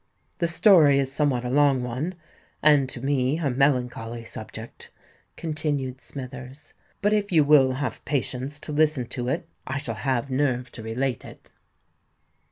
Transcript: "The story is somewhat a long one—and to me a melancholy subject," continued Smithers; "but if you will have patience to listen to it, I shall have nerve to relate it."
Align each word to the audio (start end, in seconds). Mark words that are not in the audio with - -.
"The 0.39 0.47
story 0.47 0.97
is 0.97 1.11
somewhat 1.11 1.45
a 1.45 1.51
long 1.51 1.83
one—and 1.83 2.89
to 2.89 3.01
me 3.01 3.37
a 3.37 3.51
melancholy 3.51 4.23
subject," 4.23 4.89
continued 5.37 6.01
Smithers; 6.01 6.73
"but 7.03 7.13
if 7.13 7.31
you 7.31 7.43
will 7.43 7.73
have 7.73 8.03
patience 8.03 8.57
to 8.61 8.71
listen 8.71 9.05
to 9.09 9.27
it, 9.27 9.45
I 9.67 9.77
shall 9.77 9.93
have 9.93 10.31
nerve 10.31 10.71
to 10.71 10.81
relate 10.81 11.23
it." 11.23 11.51